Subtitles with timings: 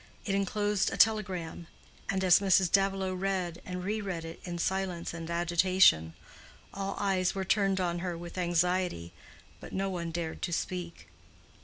[0.25, 1.67] It enclosed a telegram,
[2.09, 2.71] and as Mrs.
[2.71, 6.15] Davilow read and re read it in silence and agitation,
[6.73, 9.13] all eyes were turned on her with anxiety,
[9.59, 11.07] but no one dared to speak.